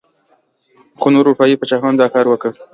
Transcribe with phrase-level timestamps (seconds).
[0.99, 2.51] خو نورو اروپايي پاچاهانو دا کار وکړ.